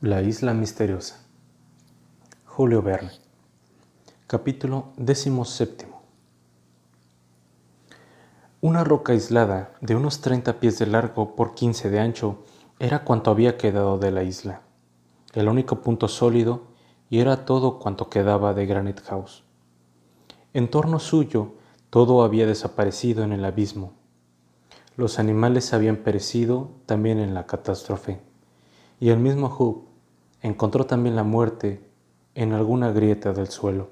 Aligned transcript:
La 0.00 0.22
isla 0.22 0.54
misteriosa. 0.54 1.26
Julio 2.44 2.82
Verne. 2.82 3.10
Capítulo 4.28 4.92
XVII. 4.96 5.88
Una 8.60 8.84
roca 8.84 9.12
aislada 9.12 9.72
de 9.80 9.96
unos 9.96 10.20
30 10.20 10.60
pies 10.60 10.78
de 10.78 10.86
largo 10.86 11.34
por 11.34 11.56
15 11.56 11.90
de 11.90 11.98
ancho 11.98 12.44
era 12.78 13.02
cuanto 13.02 13.32
había 13.32 13.56
quedado 13.58 13.98
de 13.98 14.12
la 14.12 14.22
isla, 14.22 14.60
el 15.34 15.48
único 15.48 15.80
punto 15.80 16.06
sólido 16.06 16.68
y 17.10 17.18
era 17.18 17.44
todo 17.44 17.80
cuanto 17.80 18.08
quedaba 18.08 18.54
de 18.54 18.66
Granite 18.66 19.02
House. 19.02 19.42
En 20.54 20.70
torno 20.70 21.00
suyo 21.00 21.54
todo 21.90 22.22
había 22.22 22.46
desaparecido 22.46 23.24
en 23.24 23.32
el 23.32 23.44
abismo. 23.44 23.94
Los 24.94 25.18
animales 25.18 25.74
habían 25.74 25.96
perecido 25.96 26.70
también 26.86 27.18
en 27.18 27.34
la 27.34 27.46
catástrofe, 27.46 28.20
y 29.00 29.08
el 29.08 29.18
mismo 29.18 29.48
Hugh 29.48 29.87
encontró 30.42 30.86
también 30.86 31.16
la 31.16 31.24
muerte 31.24 31.80
en 32.34 32.52
alguna 32.52 32.92
grieta 32.92 33.32
del 33.32 33.48
suelo. 33.48 33.90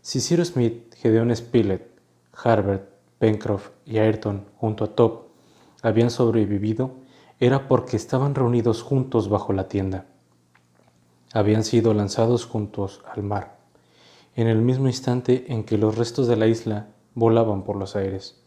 Si 0.00 0.20
Cyrus 0.20 0.48
Smith, 0.48 0.94
Gedeon 0.94 1.34
Spilett, 1.34 1.90
Harbert, 2.32 2.90
Pencroff 3.18 3.70
y 3.84 3.98
Ayrton, 3.98 4.46
junto 4.56 4.84
a 4.84 4.94
Top, 4.94 5.28
habían 5.82 6.10
sobrevivido, 6.10 6.92
era 7.40 7.68
porque 7.68 7.96
estaban 7.96 8.34
reunidos 8.34 8.82
juntos 8.82 9.28
bajo 9.28 9.52
la 9.52 9.68
tienda. 9.68 10.06
Habían 11.32 11.64
sido 11.64 11.92
lanzados 11.92 12.46
juntos 12.46 13.02
al 13.12 13.22
mar, 13.22 13.58
en 14.36 14.46
el 14.46 14.58
mismo 14.62 14.86
instante 14.86 15.52
en 15.52 15.64
que 15.64 15.78
los 15.78 15.96
restos 15.96 16.28
de 16.28 16.36
la 16.36 16.46
isla 16.46 16.88
volaban 17.14 17.64
por 17.64 17.76
los 17.76 17.96
aires. 17.96 18.42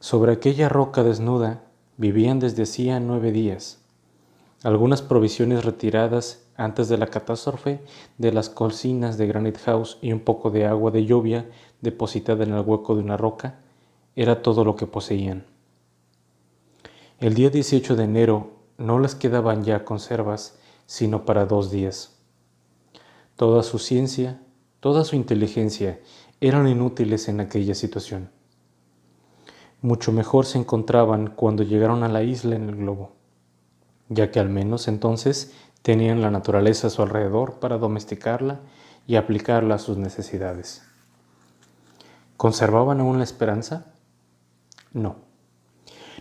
Sobre 0.00 0.32
aquella 0.32 0.68
roca 0.68 1.02
desnuda 1.02 1.64
vivían 1.96 2.38
desde 2.40 2.64
hacía 2.64 3.00
nueve 3.00 3.32
días, 3.32 3.82
algunas 4.66 5.00
provisiones 5.00 5.64
retiradas 5.64 6.42
antes 6.56 6.88
de 6.88 6.98
la 6.98 7.06
catástrofe 7.06 7.84
de 8.18 8.32
las 8.32 8.50
cocinas 8.50 9.16
de 9.16 9.28
Granite 9.28 9.60
House 9.60 9.96
y 10.02 10.10
un 10.10 10.18
poco 10.18 10.50
de 10.50 10.66
agua 10.66 10.90
de 10.90 11.04
lluvia 11.04 11.48
depositada 11.82 12.42
en 12.42 12.52
el 12.52 12.62
hueco 12.62 12.96
de 12.96 13.02
una 13.02 13.16
roca 13.16 13.60
era 14.16 14.42
todo 14.42 14.64
lo 14.64 14.74
que 14.74 14.88
poseían. 14.88 15.46
El 17.20 17.34
día 17.34 17.48
18 17.48 17.94
de 17.94 18.02
enero 18.02 18.54
no 18.76 18.98
les 18.98 19.14
quedaban 19.14 19.62
ya 19.62 19.84
conservas 19.84 20.58
sino 20.84 21.24
para 21.24 21.46
dos 21.46 21.70
días. 21.70 22.18
Toda 23.36 23.62
su 23.62 23.78
ciencia, 23.78 24.42
toda 24.80 25.04
su 25.04 25.14
inteligencia 25.14 26.00
eran 26.40 26.66
inútiles 26.66 27.28
en 27.28 27.38
aquella 27.38 27.76
situación. 27.76 28.30
Mucho 29.80 30.10
mejor 30.10 30.44
se 30.44 30.58
encontraban 30.58 31.28
cuando 31.28 31.62
llegaron 31.62 32.02
a 32.02 32.08
la 32.08 32.24
isla 32.24 32.56
en 32.56 32.68
el 32.68 32.74
globo 32.74 33.16
ya 34.08 34.30
que 34.30 34.40
al 34.40 34.48
menos 34.48 34.88
entonces 34.88 35.52
tenían 35.82 36.20
la 36.20 36.30
naturaleza 36.30 36.88
a 36.88 36.90
su 36.90 37.02
alrededor 37.02 37.60
para 37.60 37.78
domesticarla 37.78 38.60
y 39.06 39.16
aplicarla 39.16 39.76
a 39.76 39.78
sus 39.78 39.96
necesidades. 39.96 40.82
¿Conservaban 42.36 43.00
aún 43.00 43.18
la 43.18 43.24
esperanza? 43.24 43.86
No. 44.92 45.16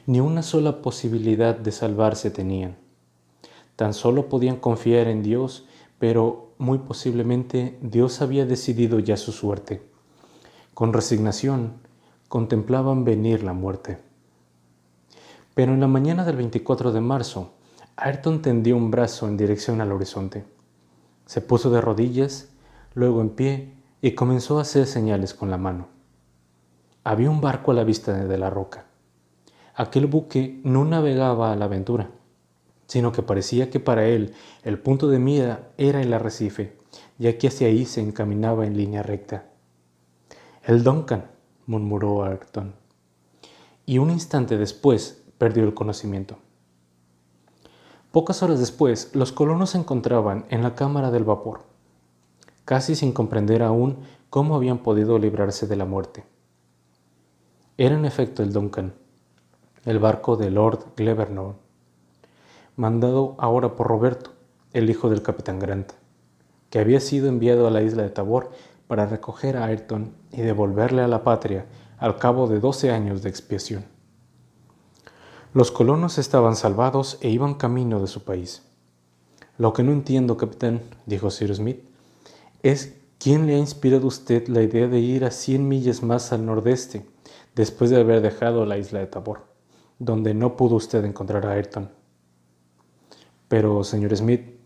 Ni 0.06 0.20
una 0.20 0.44
sola 0.44 0.82
posibilidad 0.82 1.58
de 1.58 1.72
salvarse 1.72 2.30
tenían. 2.30 2.78
Tan 3.76 3.94
solo 3.94 4.30
podían 4.30 4.58
confiar 4.58 5.08
en 5.08 5.24
Dios, 5.24 5.66
pero 6.00 6.54
muy 6.58 6.78
posiblemente 6.78 7.78
Dios 7.82 8.22
había 8.22 8.46
decidido 8.46 9.00
ya 9.00 9.18
su 9.18 9.32
suerte. 9.32 9.82
Con 10.74 10.94
resignación 10.94 11.74
contemplaban 12.30 13.04
venir 13.04 13.44
la 13.44 13.54
muerte. 13.54 13.98
Pero 15.54 15.74
en 15.74 15.80
la 15.80 15.88
mañana 15.88 16.24
del 16.24 16.36
24 16.36 16.92
de 16.92 17.02
marzo, 17.02 17.55
Ayrton 17.98 18.42
tendió 18.42 18.76
un 18.76 18.92
brazo 18.92 19.28
en 19.28 19.38
dirección 19.38 19.80
al 19.80 19.94
horizonte. 19.94 20.44
Se 21.26 21.40
puso 21.40 21.70
de 21.70 21.80
rodillas, 21.80 22.50
luego 22.94 23.22
en 23.22 23.30
pie 23.30 23.74
y 24.02 24.12
comenzó 24.12 24.60
a 24.60 24.64
hacer 24.64 24.86
señales 24.86 25.34
con 25.34 25.50
la 25.50 25.58
mano. 25.58 25.88
Había 27.06 27.30
un 27.30 27.40
barco 27.40 27.72
a 27.72 27.74
la 27.74 27.86
vista 27.86 28.14
de 28.26 28.38
la 28.38 28.50
roca. 28.50 28.86
Aquel 29.76 30.08
buque 30.08 30.60
no 30.64 30.84
navegaba 30.84 31.54
a 31.54 31.56
la 31.56 31.66
aventura, 31.66 32.10
sino 32.86 33.14
que 33.14 33.24
parecía 33.24 33.70
que 33.70 33.80
para 33.80 34.06
él 34.06 34.34
el 34.64 34.78
punto 34.78 35.08
de 35.08 35.20
mira 35.20 35.70
era 35.78 36.02
el 36.02 36.14
arrecife, 36.14 36.78
ya 37.18 37.38
que 37.38 37.48
hacia 37.48 37.68
ahí 37.68 37.86
se 37.86 38.02
encaminaba 38.02 38.66
en 38.66 38.76
línea 38.76 39.04
recta. 39.04 39.46
El 40.64 40.84
Duncan, 40.84 41.32
murmuró 41.66 42.26
Ayrton, 42.26 42.76
y 43.86 44.00
un 44.00 44.12
instante 44.12 44.58
después 44.58 45.24
perdió 45.38 45.64
el 45.64 45.74
conocimiento. 45.74 46.38
Pocas 48.16 48.42
horas 48.44 48.60
después, 48.60 49.14
los 49.14 49.34
colonos 49.34 49.72
se 49.72 49.78
encontraban 49.78 50.46
en 50.48 50.64
la 50.64 50.74
cámara 50.74 51.12
del 51.12 51.26
vapor, 51.26 51.64
casi 52.64 52.96
sin 52.96 53.12
comprender 53.12 53.62
aún 53.62 53.98
cómo 54.30 54.56
habían 54.56 54.78
podido 54.78 55.20
librarse 55.20 55.68
de 55.68 55.76
la 55.76 55.84
muerte. 55.84 56.24
Era 57.78 57.96
en 57.96 58.06
efecto 58.06 58.42
el 58.42 58.54
Duncan, 58.54 58.94
el 59.84 60.00
barco 60.00 60.38
de 60.38 60.50
Lord 60.50 60.94
Glevernorn, 60.96 61.58
mandado 62.78 63.36
ahora 63.38 63.76
por 63.76 63.88
Roberto, 63.88 64.32
el 64.72 64.90
hijo 64.90 65.10
del 65.10 65.22
capitán 65.22 65.60
Grant, 65.60 65.92
que 66.70 66.80
había 66.80 67.02
sido 67.02 67.28
enviado 67.28 67.68
a 67.68 67.72
la 67.72 67.82
isla 67.82 68.04
de 68.04 68.12
Tabor 68.12 68.50
para 68.88 69.08
recoger 69.08 69.58
a 69.58 69.66
Ayrton 69.66 70.14
y 70.32 70.40
devolverle 70.40 71.02
a 71.02 71.10
la 71.10 71.26
patria 71.26 71.66
al 71.98 72.18
cabo 72.18 72.48
de 72.48 72.62
doce 72.62 72.92
años 72.92 73.24
de 73.24 73.30
expiación. 73.30 73.95
Los 75.56 75.72
colonos 75.72 76.18
estaban 76.18 76.58
salvados 76.58 77.18
e 77.22 77.30
iban 77.30 77.54
camino 77.54 78.02
de 78.02 78.08
su 78.08 78.26
país. 78.26 78.64
Lo 79.58 79.72
que 79.72 79.84
no 79.84 79.94
entiendo, 79.94 80.36
capitán, 80.36 80.82
dijo 81.06 81.32
Sir 81.32 81.56
Smith, 81.56 81.80
es 82.62 82.98
quién 83.20 83.48
le 83.48 83.56
ha 83.56 83.58
inspirado 83.58 84.04
a 84.04 84.08
usted 84.08 84.50
la 84.50 84.62
idea 84.62 84.90
de 84.90 85.00
ir 85.00 85.24
a 85.24 85.32
cien 85.32 85.70
millas 85.70 86.04
más 86.04 86.34
al 86.34 86.46
nordeste 86.46 87.06
después 87.56 87.90
de 87.90 88.02
haber 88.02 88.20
dejado 88.20 88.66
la 88.66 88.78
isla 88.78 89.00
de 89.00 89.08
Tabor, 89.08 89.46
donde 89.98 90.34
no 90.34 90.58
pudo 90.58 90.76
usted 90.76 91.06
encontrar 91.06 91.46
a 91.46 91.54
Ayrton. 91.54 91.90
Pero, 93.48 93.86
señor 93.86 94.14
Smith, 94.18 94.60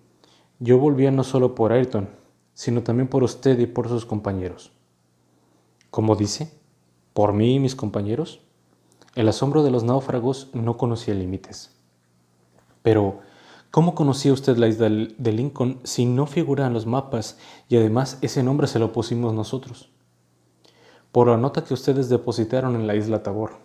yo 0.57 0.79
volvía 0.79 1.11
no 1.11 1.23
solo 1.23 1.53
por 1.53 1.71
Ayrton, 1.71 2.09
sino 2.55 2.81
también 2.81 3.09
por 3.09 3.21
usted 3.21 3.59
y 3.59 3.67
por 3.67 3.89
sus 3.89 4.07
compañeros. 4.07 4.71
¿Cómo 5.91 6.15
dice? 6.15 6.51
¿Por 7.13 7.33
mí 7.33 7.53
y 7.53 7.59
mis 7.59 7.75
compañeros? 7.75 8.41
El 9.19 9.27
asombro 9.27 9.63
de 9.63 9.69
los 9.69 9.83
náufragos 9.83 10.47
no 10.53 10.77
conocía 10.77 11.13
límites. 11.13 11.75
Pero, 12.81 13.19
¿cómo 13.69 13.93
conocía 13.93 14.31
usted 14.31 14.55
la 14.55 14.69
isla 14.69 14.87
de 14.87 15.31
Lincoln 15.33 15.81
si 15.83 16.05
no 16.05 16.25
figura 16.25 16.65
en 16.65 16.71
los 16.71 16.85
mapas 16.85 17.37
y 17.67 17.75
además 17.75 18.17
ese 18.21 18.43
nombre 18.43 18.65
se 18.65 18.79
lo 18.79 18.93
pusimos 18.93 19.33
nosotros? 19.33 19.89
Por 21.11 21.27
la 21.27 21.35
nota 21.35 21.65
que 21.65 21.73
ustedes 21.73 22.07
depositaron 22.07 22.77
en 22.77 22.87
la 22.87 22.95
isla 22.95 23.21
Tabor, 23.21 23.57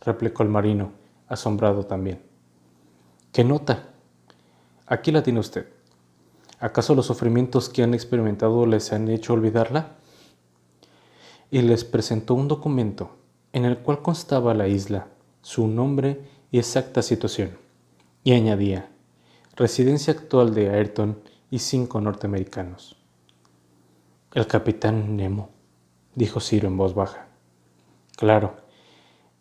replicó 0.00 0.44
el 0.44 0.48
marino, 0.48 0.92
asombrado 1.26 1.86
también. 1.86 2.22
¿Qué 3.32 3.42
nota? 3.42 3.88
Aquí 4.86 5.10
la 5.10 5.24
tiene 5.24 5.40
usted. 5.40 5.66
¿Acaso 6.60 6.94
los 6.94 7.06
sufrimientos 7.06 7.68
que 7.68 7.82
han 7.82 7.94
experimentado 7.94 8.64
les 8.64 8.92
han 8.92 9.08
hecho 9.08 9.32
olvidarla? 9.32 9.96
Y 11.50 11.62
les 11.62 11.82
presentó 11.82 12.34
un 12.34 12.46
documento 12.46 13.18
en 13.52 13.64
el 13.64 13.78
cual 13.78 14.02
constaba 14.02 14.54
la 14.54 14.68
isla, 14.68 15.08
su 15.42 15.66
nombre 15.66 16.20
y 16.50 16.58
exacta 16.58 17.02
situación, 17.02 17.56
y 18.24 18.32
añadía, 18.32 18.90
residencia 19.56 20.12
actual 20.12 20.54
de 20.54 20.70
Ayrton 20.70 21.18
y 21.50 21.58
cinco 21.58 22.00
norteamericanos. 22.00 22.96
El 24.32 24.46
capitán 24.46 25.16
Nemo, 25.16 25.50
dijo 26.14 26.40
Ciro 26.40 26.68
en 26.68 26.76
voz 26.76 26.94
baja. 26.94 27.26
Claro, 28.16 28.56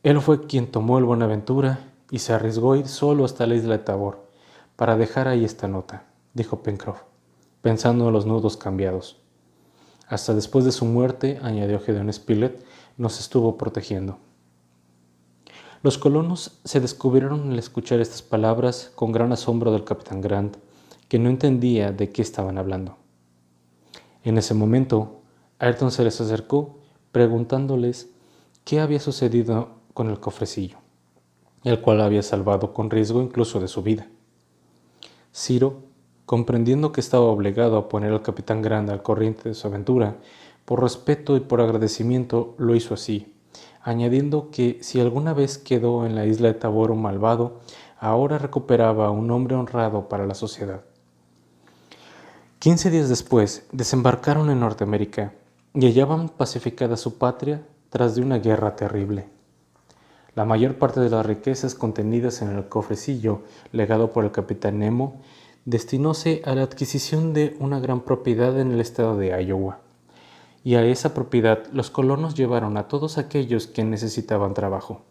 él 0.01 0.19
fue 0.21 0.47
quien 0.47 0.71
tomó 0.71 0.97
el 0.97 1.03
Buenaventura 1.03 1.79
y 2.09 2.19
se 2.19 2.33
arriesgó 2.33 2.73
a 2.73 2.77
ir 2.77 2.87
solo 2.87 3.25
hasta 3.25 3.45
la 3.45 3.55
isla 3.55 3.77
de 3.77 3.83
Tabor 3.83 4.27
para 4.75 4.95
dejar 4.95 5.27
ahí 5.27 5.43
esta 5.43 5.67
nota, 5.67 6.05
dijo 6.33 6.63
Pencroff, 6.63 7.01
pensando 7.61 8.07
en 8.07 8.13
los 8.13 8.25
nudos 8.25 8.55
cambiados. 8.55 9.21
Hasta 10.07 10.33
después 10.33 10.65
de 10.65 10.71
su 10.71 10.85
muerte, 10.85 11.39
añadió 11.43 11.79
Gedeon 11.79 12.11
Spilett, 12.11 12.63
nos 12.99 13.19
estuvo 13.19 13.57
protegiendo. 13.57 14.19
Los 15.81 15.97
colonos 15.97 16.59
se 16.65 16.81
descubrieron 16.81 17.51
al 17.51 17.57
escuchar 17.57 18.01
estas 18.01 18.21
palabras 18.21 18.91
con 18.93 19.13
gran 19.13 19.31
asombro 19.31 19.71
del 19.71 19.85
capitán 19.85 20.19
Grant, 20.19 20.57
que 21.07 21.17
no 21.17 21.29
entendía 21.29 21.93
de 21.93 22.11
qué 22.11 22.21
estaban 22.21 22.57
hablando. 22.57 22.97
En 24.23 24.37
ese 24.37 24.53
momento, 24.53 25.21
Ayrton 25.57 25.91
se 25.91 26.03
les 26.03 26.19
acercó 26.19 26.77
preguntándoles 27.13 28.09
qué 28.65 28.81
había 28.81 28.99
sucedido 28.99 29.69
con 29.93 30.09
el 30.09 30.19
cofrecillo, 30.19 30.77
el 31.63 31.79
cual 31.79 32.01
había 32.01 32.21
salvado 32.21 32.73
con 32.73 32.89
riesgo 32.89 33.21
incluso 33.21 33.61
de 33.61 33.69
su 33.69 33.81
vida. 33.81 34.09
Ciro, 35.33 35.83
comprendiendo 36.25 36.91
que 36.91 36.99
estaba 36.99 37.25
obligado 37.25 37.77
a 37.77 37.87
poner 37.87 38.11
al 38.11 38.21
capitán 38.21 38.61
Grant 38.61 38.89
al 38.89 39.01
corriente 39.01 39.47
de 39.47 39.55
su 39.55 39.67
aventura, 39.67 40.17
por 40.69 40.83
respeto 40.83 41.35
y 41.35 41.39
por 41.39 41.61
agradecimiento 41.61 42.53
lo 42.59 42.75
hizo 42.75 42.93
así, 42.93 43.33
añadiendo 43.81 44.51
que 44.51 44.77
si 44.83 44.99
alguna 44.99 45.33
vez 45.33 45.57
quedó 45.57 46.05
en 46.05 46.13
la 46.13 46.27
isla 46.27 46.49
de 46.49 46.53
Tabor 46.53 46.91
un 46.91 47.01
malvado, 47.01 47.61
ahora 47.97 48.37
recuperaba 48.37 49.09
un 49.09 49.25
nombre 49.25 49.55
honrado 49.55 50.07
para 50.07 50.27
la 50.27 50.35
sociedad. 50.35 50.81
Quince 52.59 52.91
días 52.91 53.09
después 53.09 53.65
desembarcaron 53.71 54.51
en 54.51 54.59
Norteamérica 54.59 55.33
y 55.73 55.87
hallaban 55.87 56.29
pacificada 56.29 56.97
su 56.97 57.17
patria 57.17 57.63
tras 57.89 58.13
de 58.13 58.21
una 58.21 58.37
guerra 58.37 58.75
terrible. 58.75 59.27
La 60.35 60.45
mayor 60.45 60.75
parte 60.75 60.99
de 60.99 61.09
las 61.09 61.25
riquezas 61.25 61.73
contenidas 61.73 62.43
en 62.43 62.49
el 62.55 62.69
cofrecillo 62.69 63.41
legado 63.71 64.13
por 64.13 64.23
el 64.23 64.31
capitán 64.31 64.77
Nemo 64.77 65.19
destinóse 65.65 66.43
a 66.45 66.53
la 66.53 66.61
adquisición 66.61 67.33
de 67.33 67.57
una 67.59 67.79
gran 67.79 68.01
propiedad 68.01 68.59
en 68.59 68.71
el 68.71 68.81
estado 68.81 69.17
de 69.17 69.29
Iowa. 69.43 69.88
Y 70.63 70.75
a 70.75 70.85
esa 70.85 71.13
propiedad 71.13 71.65
los 71.71 71.89
colonos 71.89 72.35
llevaron 72.35 72.77
a 72.77 72.87
todos 72.87 73.17
aquellos 73.17 73.67
que 73.67 73.83
necesitaban 73.83 74.53
trabajo. 74.53 75.01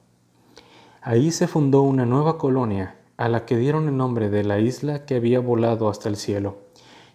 Ahí 1.01 1.31
se 1.31 1.47
fundó 1.47 1.83
una 1.83 2.07
nueva 2.07 2.39
colonia 2.39 2.97
a 3.17 3.29
la 3.29 3.45
que 3.47 3.57
dieron 3.57 3.89
el 3.89 3.97
nombre 3.97 4.31
de 4.31 4.45
la 4.45 4.61
isla 4.61 5.05
que 5.05 5.17
había 5.17 5.41
volado 5.41 5.89
hasta 5.89 6.09
el 6.09 6.17
cielo, 6.17 6.59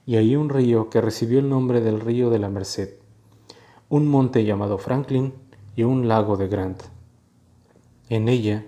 y 0.05 0.17
ahí 0.17 0.35
un 0.35 0.49
río 0.49 0.89
que 0.89 0.99
recibió 0.99 1.39
el 1.39 1.49
nombre 1.49 1.79
del 1.79 2.01
río 2.01 2.29
de 2.29 2.39
la 2.39 2.49
Merced, 2.49 2.95
un 3.87 4.07
monte 4.07 4.43
llamado 4.43 4.77
Franklin 4.77 5.33
y 5.75 5.83
un 5.83 6.07
lago 6.07 6.35
de 6.35 6.47
Grant. 6.47 6.83
En 8.09 8.27
ella, 8.27 8.65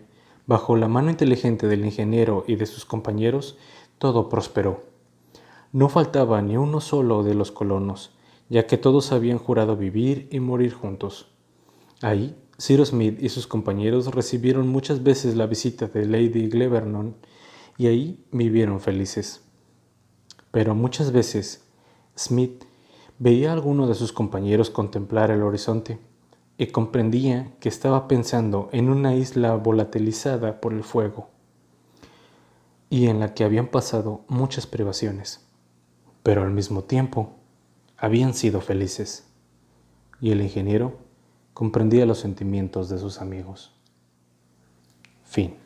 bajo 0.47 0.77
la 0.77 0.87
mano 0.87 1.09
inteligente 1.09 1.67
del 1.67 1.83
ingeniero 1.83 2.45
y 2.47 2.55
de 2.55 2.65
sus 2.65 2.85
compañeros, 2.85 3.57
todo 3.97 4.29
prosperó. 4.29 4.83
No 5.73 5.89
faltaba 5.89 6.41
ni 6.41 6.55
uno 6.55 6.79
solo 6.79 7.23
de 7.23 7.33
los 7.33 7.51
colonos, 7.51 8.14
ya 8.49 8.67
que 8.67 8.77
todos 8.77 9.11
habían 9.11 9.37
jurado 9.37 9.75
vivir 9.75 10.27
y 10.31 10.39
morir 10.39 10.73
juntos. 10.73 11.27
Ahí, 12.01 12.35
Cyrus 12.59 12.89
Smith 12.89 13.17
y 13.21 13.29
sus 13.29 13.47
compañeros 13.47 14.07
recibieron 14.13 14.67
muchas 14.67 15.03
veces 15.03 15.35
la 15.35 15.45
visita 15.45 15.87
de 15.87 16.05
Lady 16.05 16.47
Glevernon 16.47 17.15
y 17.77 17.87
ahí 17.87 18.23
vivieron 18.31 18.79
felices. 18.79 19.41
Pero 20.51 20.75
muchas 20.75 21.11
veces 21.11 21.65
Smith 22.17 22.63
veía 23.19 23.49
a 23.49 23.53
alguno 23.53 23.87
de 23.87 23.95
sus 23.95 24.13
compañeros 24.13 24.69
contemplar 24.69 25.31
el 25.31 25.41
horizonte 25.41 25.99
y 26.57 26.67
comprendía 26.67 27.53
que 27.59 27.69
estaba 27.69 28.07
pensando 28.07 28.69
en 28.71 28.89
una 28.89 29.15
isla 29.15 29.55
volatilizada 29.55 30.61
por 30.61 30.73
el 30.73 30.83
fuego 30.83 31.29
y 32.89 33.07
en 33.07 33.19
la 33.19 33.33
que 33.33 33.43
habían 33.43 33.67
pasado 33.67 34.21
muchas 34.27 34.67
privaciones, 34.67 35.45
pero 36.23 36.43
al 36.43 36.51
mismo 36.51 36.83
tiempo 36.83 37.35
habían 37.97 38.33
sido 38.33 38.61
felices. 38.61 39.27
Y 40.21 40.31
el 40.31 40.41
ingeniero 40.41 40.97
comprendía 41.53 42.05
los 42.05 42.19
sentimientos 42.19 42.89
de 42.89 42.97
sus 42.97 43.21
amigos. 43.21 43.73
Fin. 45.23 45.64